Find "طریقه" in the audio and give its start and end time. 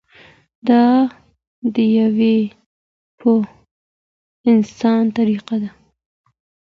5.17-5.55